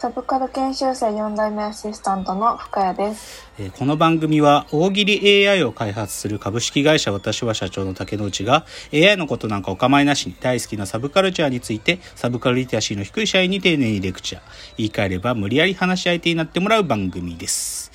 [0.00, 3.50] サブカル研修生4代目アシスタントの深谷です。
[3.58, 14.42] えーこの番組は大喜利 AI を開発する株式会社私は社長の竹之内が AI のことなんかお構いなしに大好きなサブカルチャーについてサブカルリテラシーの低い社員に丁寧にレクチャー
[14.76, 17.90] 言い換えれば無理やり話し相手になってもらう番組です。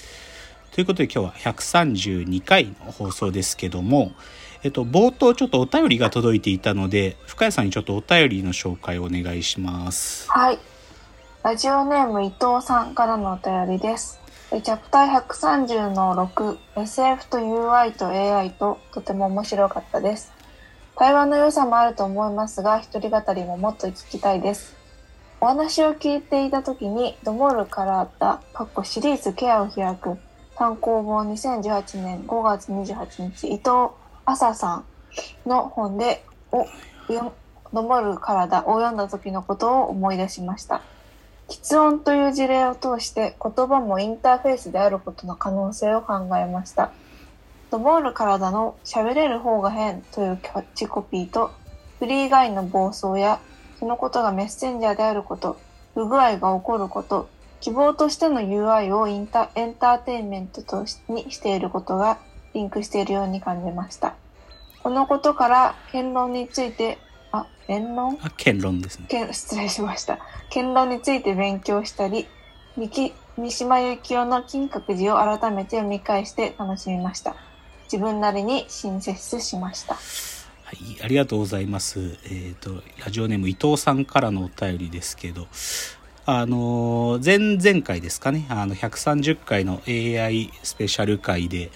[0.74, 4.12] ということで今日は132回の放送ですけども
[4.64, 10.30] えっと冒頭ちょっとお便りが届いていたので深谷さんにちょっとお便りの紹介をお願いします。
[10.30, 10.60] はい。
[11.44, 14.22] ラジオネーム伊藤さんからのお便りです。
[14.50, 20.32] チャプター130の6、SF と UI と AI ととても面白かったです。
[20.96, 24.74] 会話の良さもあると思いますが、一人語りももっと聞きたいです。
[25.42, 30.18] お話を聞いていた時に、ドモルからだ、かっこシリーズケアを開く、
[30.56, 33.92] 単行本2018年5月28日、伊藤
[34.24, 34.86] 麻さん
[35.46, 36.66] の本で、お、
[37.74, 40.82] ドモル体を読んだ時のことを思い出しました。
[41.50, 46.92] 喫音という事例を通して言葉もインターフェースであることの可能性を考えました。
[47.72, 51.52] ドモール体の喋れる方が変というキャッチコピーと
[52.00, 53.40] フリーガイの暴走や
[53.80, 55.58] そのことがメッセンジャーであること、
[55.94, 62.20] 不具合が起こること、希望としての UI をインタエンターテインメントとしにしていることが
[62.54, 64.16] リンクしているように感じました。
[64.84, 66.98] このことから言論について、
[67.34, 68.18] あ、言論？
[68.22, 69.08] あ、剣論ですね。
[69.10, 70.20] けん 失礼しました。
[70.50, 72.28] 剣論について勉強したり、
[72.78, 77.36] 三木三島由紀夫の金閣寺を改めて読み返して楽しみました。
[77.86, 79.96] 自分なりに親切しました。
[79.96, 80.00] は
[80.74, 82.18] い、ありがとうございます。
[82.26, 85.48] えっ、と、ラジオネーム伊藤さんからのお便りですけど、
[86.26, 91.72] あのー前々回ですかね、あの、130回の AI スペシャル回で、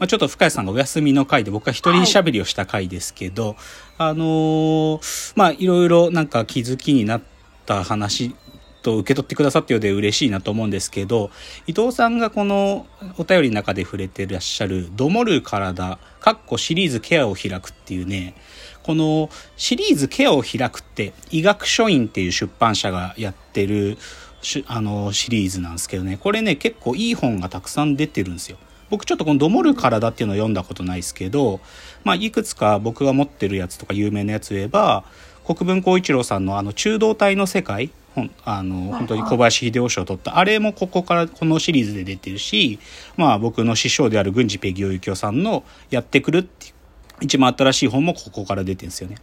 [0.00, 3.54] まあ、ちょっと深谷さんがお休みの回で僕は一人喋りをした回ですけど、
[3.98, 7.22] あのーまあ、いろいろなんか気づきになっ
[7.66, 8.34] た話
[8.82, 11.30] と受け取ってくださったようで嬉しいなと思うんですけど、
[11.66, 12.86] 伊藤さんがこの
[13.18, 18.34] お便りの中で触れてらっしゃる、どもる体、かっこシリーズケアを開くっていうね、
[18.82, 19.28] この
[19.58, 23.98] シリーズケアを開くって医学書院っていう出版社がやってる
[24.40, 28.56] しあのシリーズなんですけどね、これね結構いい本がたくさん出てるんですよ。
[28.90, 31.60] 僕ちょっとこの「どもる体」っていうのを読んだことないですけど、
[32.04, 35.04] まあ、いくつか僕が持ってるやつとか有名なやつ言えば
[35.44, 42.78] 国分光一郎さんのあの中道体の世界ほんあの本当に小林秀夫賞を取ったあれもここからこのシリーズで出てるし、
[43.16, 46.72] まあ、僕の師匠である郡司ペギオユキオさんの「やってくる」っていう
[47.20, 49.16] 一番新しい本もここから出てるんですよね。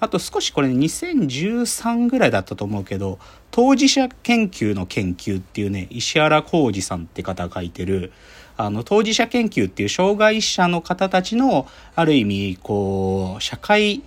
[0.00, 3.20] あと少しこれ2013ぐらいだったと思うけど
[3.52, 8.12] 当事者研究の研究っていうね石原浩二さんって方が書いてる
[8.64, 14.02] あの当事者研究っていう障害者の方たちのある意味こう社会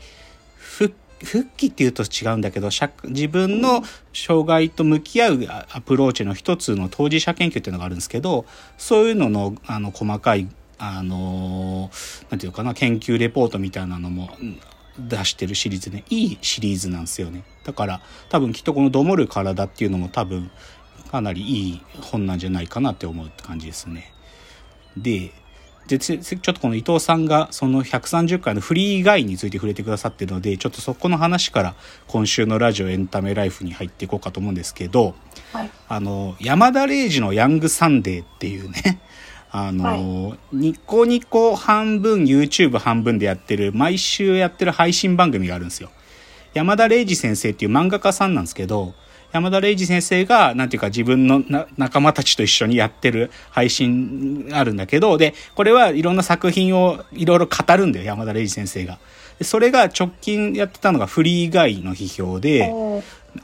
[0.57, 2.69] 復復帰っていうと違うんだけど
[3.05, 3.83] 自分の
[4.13, 5.39] 障害と向き合う
[5.71, 8.45] アプローチの一つの当事者研究っていうのがあるんですけど
[8.77, 11.89] そういうののあの細かいあの
[12.29, 14.29] なんていうかな研究レポートみたいなのも
[14.99, 17.43] 出してるシリーズねいいシリーズなんですよね。
[17.63, 20.51] だから多分きっとこの「どもる体」っていうのも多分
[21.09, 24.14] かなりいい本なんじゃないかなって思うって感じですね。
[24.97, 25.31] で
[25.87, 31.75] でちちょっとこの伊藤さんがその130回のフリーガイについて触れてくださってるのでちょっとそこの話から
[32.07, 35.13] 今週のラジオエンタメライフに入っていこうかと思うんですけど
[35.51, 35.71] はい。
[35.87, 38.99] あの山田礼二のヤングサンデーっていうね
[39.51, 45.91] あの、はニコニコ半分 YouTube 半分でやってる毎週やってる配信番組があるんですよ
[46.55, 48.95] 山田礼二先生っていう漫画家さんなんですけど
[49.35, 58.97] 山田礼二先生が、なんていうか自分のな仲間たちと一緒にやってる配信あるんだけど、で、これはいろんな作品をいろいろ語るんだよ、山田礼二先生が。
[59.37, 62.71] でそれが直近やってたのがフリーガイの批評で、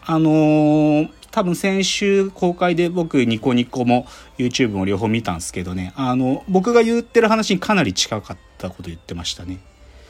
[0.06, 4.06] あのー多分先週公開で僕ニコニコも
[4.38, 9.60] YouTube も両方見たんですけどね、あの、僕が言ってる話にかなり近かったこと言ってましたね。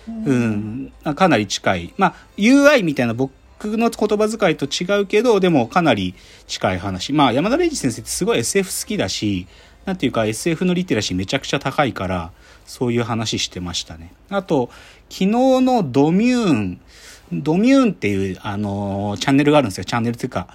[0.08, 1.94] うん、かなり近い。
[1.96, 3.32] まあ、UI みたいな僕
[3.68, 6.16] の言葉遣いと違うけど、でもかなり
[6.48, 7.14] 近い話。
[7.14, 9.48] まあ、山田礼二先生ってすごい SF 好きだし、
[9.86, 12.32] なんていうか SF のリテラシーめちゃくちゃ高いから、
[12.66, 14.14] そういう話してましたね。
[14.30, 14.70] あと、
[15.10, 15.28] 昨日
[15.62, 16.82] のドミューン、
[17.34, 19.86] ドミューンっていう、あのーチャンネルがあるんですよ。
[19.86, 20.48] チャンネルっていうか、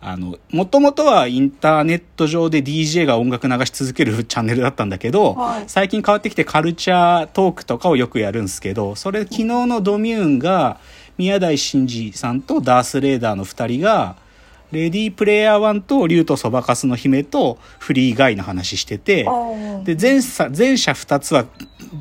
[0.00, 10.78] あの、もともとはインターネット上で DJ が音楽流し続ける チャンネルだったんだけど、はい最近変わってきてカルチャートークとかをよくやるんですけど、それ昨日のドミューンが
[11.18, 14.16] 宮台真司さんとダース・レーダーの2人が
[14.70, 19.24] レディープレイヤー1と竜とそばかすの姫とフリーガイの話してて
[19.84, 21.46] で前者前者2つは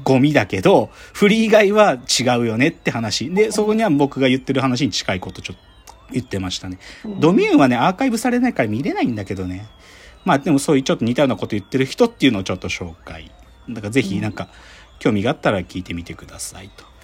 [0.03, 3.29] ゴミだけどフリーガイは違うよねって話。
[3.29, 6.77] でそこには僕が言ってる話に近いことちょっと言ってましたね。
[7.19, 9.65] ドミューンはねアーカイブされないから見れないんだけどね。
[10.25, 13.31] まあでもそういうちょっと似たようなこと言ってる人っていうのをちょっと紹介。
[13.69, 14.49] だからぜひなんか
[14.99, 16.96] 興味があったら聞いてみてくださいと。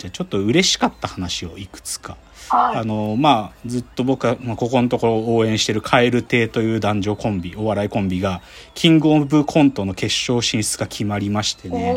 [0.00, 2.16] じゃあちょっと嬉しかった話をいくつか。
[2.48, 2.76] はい。
[2.78, 8.40] あのまあずっと僕は、まあ、ここのところ応援してるカエル亭という男女コンビお笑いコンビが
[8.74, 11.94] キングオブコントの決勝進出が決まりましてね。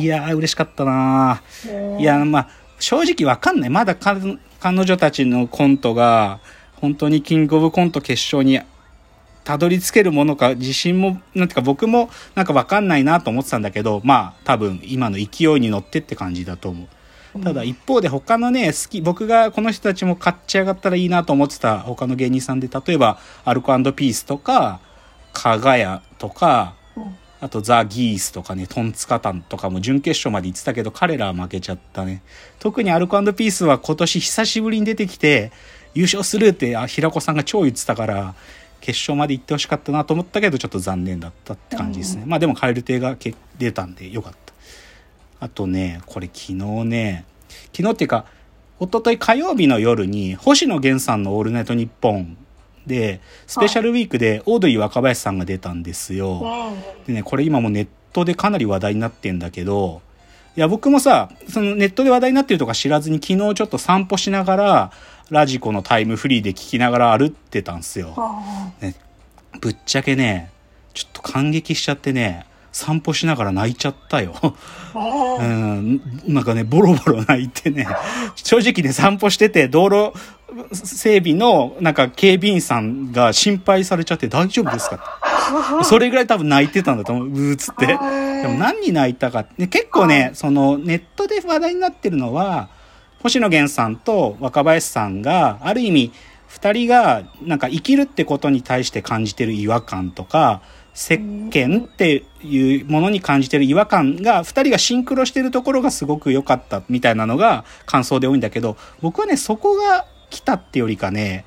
[0.00, 2.00] いやー嬉しかったなー。
[2.00, 2.48] いやまあ
[2.80, 3.70] 正直わかんない。
[3.70, 4.16] まだか
[4.58, 6.40] 彼女たちのコントが
[6.80, 8.60] 本当にキングオブコント決勝に
[9.44, 16.88] たどり着けるものか自信もなんていうか僕もなんかわかんないなと思ってたんだけどまあ多分今の勢いに乗ってって感じだと思う。
[17.42, 24.80] ただ一方で他のね好き僕がこの人たちも買っちゃ上がったらいいなと思ってた他の芸人さんで例えばアルコピースとか
[25.32, 27.16] かがやとかうん。
[27.40, 32.22] あとザ・ギースとかねトンツカタンとかも準決勝まで行ってたけど彼らは負けちゃったね。
[32.58, 35.52] 特にアルコピースは今年久しぶりに出てきて
[35.92, 38.34] 優勝するってあ平子さんが超言ってたから
[38.80, 44.43] 決勝まで行ってほしかったなと思ったけどちょっと残念だったって感じですね、まあでも蛙亭がけ出たんでよかった
[45.44, 46.54] あとね、これ昨日
[46.86, 47.26] ね、
[47.76, 48.24] 昨日っていうか、
[48.80, 52.38] 一昨日火曜日の夜に、星野源さんのオールナイトニッポン
[52.86, 56.72] で、スペシャルウィークでオードリー若林さんが出たんですよ。
[57.06, 60.00] でね、これ今もうネットでかなり話題になってんだけど、
[60.56, 64.92] いや、僕もさ、そのネットで話題になってるとか知らずに昨日ちょっと散歩しながら、
[65.28, 68.14] ラジコのタイムフリーで聞きながら歩ってたんすよ。
[68.80, 68.94] ね、
[69.60, 70.50] ぶっちゃけね、
[70.94, 74.34] ちょっと感激しちゃってね、散歩しながら泣いちゃったよ。
[74.94, 77.86] うん、なんかね、ボロボロ泣いてね、
[78.34, 80.12] 正直ね、散歩してて、道路
[80.72, 85.20] 整備の、なんか警備員さんが心配されちゃって大丈夫ですか？
[85.84, 87.86] それぐらい多分泣いてたんだと思う、うーっつって。
[87.86, 92.68] でも何に泣いたかって、結構ね、そのネットで話題になってるのは、
[93.22, 96.12] 星野源さんと若林さんが、ある意味、
[96.48, 100.60] 二人がなんか生きるってことに対して感じてる違和感とか、
[100.94, 111.44] 石鹸っていうものに感じてる違和感が、二人がシンクロしてるところがすごく良かったみたいなのが感想で多いんだけど、僕はね、そこが来たってよりかね、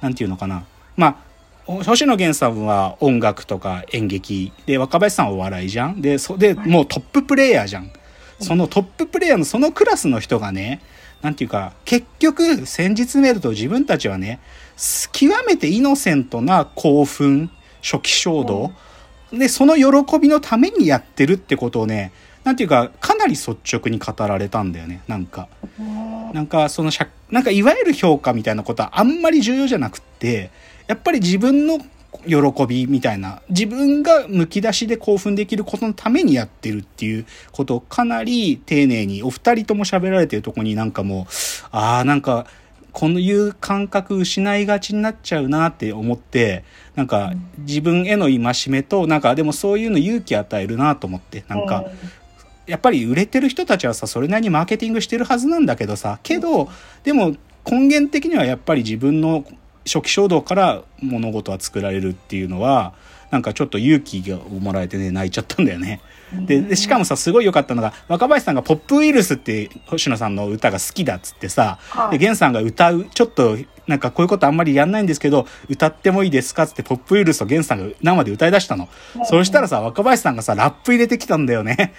[0.00, 0.64] なんていうのかな。
[0.96, 1.26] まあ、
[1.66, 6.00] 星野源さんは音楽とか演劇で若林さんはお笑いじゃん。
[6.00, 7.90] でそでもうトッププレイヤーじゃん。
[8.40, 10.80] そのトッププレイヤーのそのクラスの人がね
[11.22, 14.40] なんていうか結局先日見ると自分たちはね
[15.12, 17.50] 極めてイノセントな興奮
[17.88, 18.72] 初期衝動、
[19.32, 22.12] でその喜びのためにやってるってことをね
[22.42, 25.02] なんていうかかなり率直に語られたんだよね。
[25.06, 25.48] なんか。
[26.32, 30.50] なんかそのしゃなんかいわゆる評価みたいなことはあんまり重要じゃなくって
[30.86, 31.78] やっぱり自分の
[32.26, 41.26] 喜びみたいな自分がむき出しで興奮できることのためにやってるっていうことをかなり丁寧にお二人とも喋られてるとこになんかもう
[41.70, 42.46] ああなんか
[42.96, 46.64] こういう感覚失いがちになっちゃうなって思って
[46.94, 51.84] なんか自分への戒めとなんかでもそういうの勇気与えるなと思ってなんか
[52.66, 56.70] やっぱり売れてる人たちはさそれなりにマーケティングしてるはずなんだけどさけど
[57.04, 57.36] でも
[57.70, 59.44] 根源的にはやっぱり自分の
[59.84, 62.94] 初期衝動から物事は作られるっていうのは
[63.30, 66.00] なんかちょっと勇気をもらえてね泣いちゃったんだよね。
[66.32, 71.78] ででしかもさすごい良かったのが若林さんが「ポップウイルス」って星野さんの歌が好きだっつってさ
[72.10, 73.56] で源さんが歌うちょっと
[73.86, 76.64] なんかこういうことあんまりやんないんですけど歌ってもいいですか？
[76.64, 78.88] っつって「ポップウイルス」を源さんが生で歌い出したの。
[79.24, 81.94] そしたらさ若林さんがさラップ入れてきたんだよね。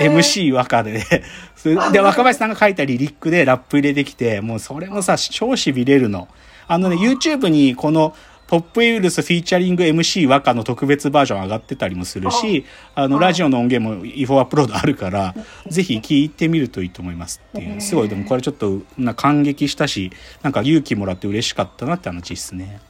[0.00, 1.04] MC 和歌で。
[1.56, 6.28] それで、若林さんが書いたリリックでラップ入れてきて、もうそれもさ、超痺れるの。
[6.68, 8.14] あのね、YouTube にこの、
[8.48, 12.64] ポップウイルスフィーチャリング MC 和歌の特別バージョン上がってたりもするし、
[12.94, 15.34] あの、ラジオの音源も違法アップロードあるから、
[15.68, 17.80] ぜひ聞いてみるといいと思いますっていう。
[17.82, 20.10] すごい、でもこれちょっと、な感激したし、
[20.42, 22.80] なんか勇気もらって嬉しかったなって話ですね。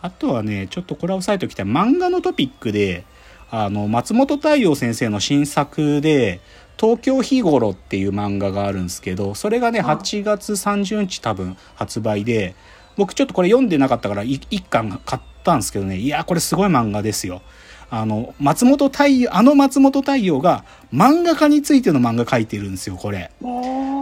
[0.00, 1.66] あとはね、ちょっとこれは押さえておきたい。
[1.66, 3.04] 漫画のトピックで、
[3.50, 6.40] あの、松本太陽先生の新作で、
[6.80, 12.54] 東京日頃っていう漫画があるんですけど、それがね、8月30日多分発売で、
[12.96, 17.42] 僕ちょっとこれ読んでなかったから一巻買ったんですけどね、いや、これすごい漫画ですよ。
[17.90, 23.30] あの、松本太陽、あの松本太陽が漫画家についての漫画書いてるんですよ、これ。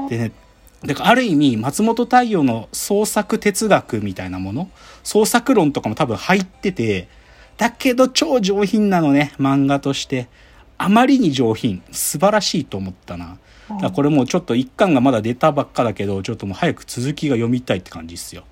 [0.09, 0.33] でね、
[0.85, 4.71] だからある意味松本太陽の創作哲学みたいなもの
[5.03, 7.07] 創作論とかも多分入ってて
[7.59, 10.29] だけど超上品なのね漫画として。
[10.83, 11.83] あまりに上品。
[11.93, 13.37] 素晴らしいと思ったな。
[13.69, 18.45] だからこれもうちょっと一巻がまだ出たばっかだけどちょっともう早く続きが読みたいって感じですよ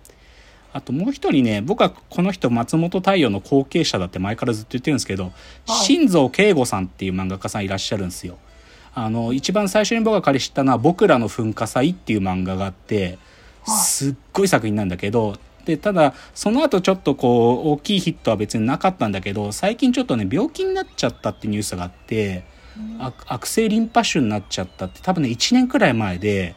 [0.73, 5.33] あともう一人ね僕はこの人松本太陽の後継者だって前からずっと言ってるんですけど、
[5.67, 8.39] 新蔵慶吾さんっていう漫画家さんいらっしゃるんですよ。
[8.95, 13.19] あの一番最初に僕が彼知ったのは「僕らの噴火祭」っていう漫画があって
[13.65, 22.45] すっごい作品なんだけどでただその後ちょっとこう大きいヒットは別になかったんだけど最近ちょっとね病気になっちゃったってニュースがあって
[23.27, 26.57] 悪性リンパ腫になっちゃったって多分ね1年くらい前で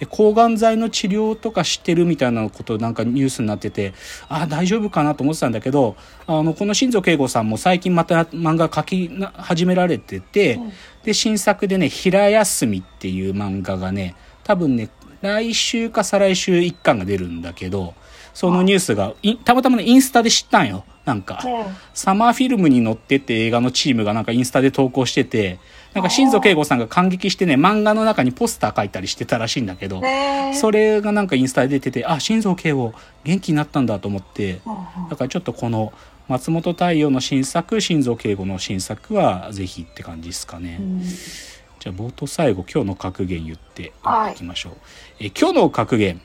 [0.00, 3.92] で抗がん剤の治療とかしてるみたいなことなんかニュースになってて
[4.30, 5.94] ああ大丈夫かなと思ってたんだけど
[6.26, 10.72] あのこの新蔵慶吾さんも最近また漫画描き始められてて、うん、
[11.04, 14.88] で新作でね「平休み」っていう漫画がね多分ね
[15.20, 17.94] 来週か再来週1巻が出るんだけど
[18.40, 19.12] そのニュースが
[19.44, 21.44] たまたまねインスタで知ったんよなんか、
[21.92, 25.58] サマーフィルムに乗ってって映画のチームがなんかインスタで投稿してて、
[25.92, 30.00] なんか新蔵慶吾さんが感激してね、漫画の中にポスター書いたりしてたらしいんだけど、
[30.54, 32.94] それがなんかインスタで出てて、あ、新蔵慶吾
[33.24, 34.60] 元気になったんだと思って、
[35.10, 35.92] だからちょっとこの
[36.26, 40.80] 松本太陽の新作、新蔵慶吾の新作はぜひって感じですかね。
[41.80, 43.92] じゃあ冒頭最後今日の格言言って
[44.32, 44.72] いきましょう。
[44.72, 44.78] は
[45.20, 46.22] い、え今日の格言。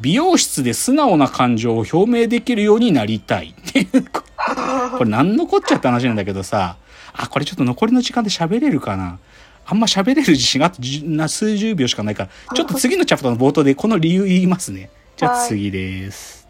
[0.00, 3.54] 美容室で素直な感情を表明できるようになりたい。
[4.98, 6.76] これ何のこっちゃって話なんだけどさ、
[7.12, 9.18] あ、これちょっと残りの時間で喋れるかな。
[9.64, 10.82] あんま喋れる自信があと
[11.28, 14.90] 数十秒しかないから、ちょっと次のチャプターの冒頭でこの理由言いますね。
[15.16, 16.41] じゃあ次です。